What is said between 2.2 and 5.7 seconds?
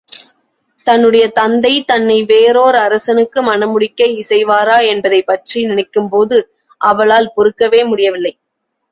வேறோர் அரசனுக்கு மணமுடிக்க இசைவாரா என்பதைப் பற்றி